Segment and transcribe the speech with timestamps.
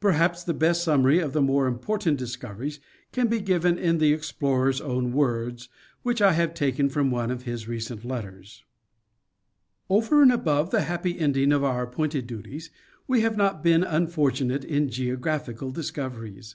[0.00, 2.78] Perhaps the best summary of the more important discov eries
[3.10, 5.70] can be given in the explorer's own words,
[6.02, 8.64] which I have taken from one of his recent letters:
[9.88, 12.68] 'Over and above the happy ending of our appointed duties
[13.06, 16.54] we have "not been unfortunatein geographical discoveries.